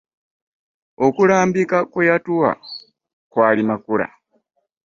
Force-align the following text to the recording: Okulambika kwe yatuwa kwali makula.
Okulambika 1.05 1.77
kwe 1.91 2.03
yatuwa 2.09 2.51
kwali 3.31 3.63
makula. 3.69 4.07